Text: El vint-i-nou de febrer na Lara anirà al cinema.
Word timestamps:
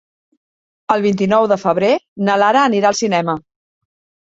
El 0.95 1.03
vint-i-nou 1.03 1.45
de 1.51 1.59
febrer 1.65 1.93
na 2.31 2.39
Lara 2.45 2.65
anirà 2.71 2.91
al 2.93 3.01
cinema. 3.03 3.39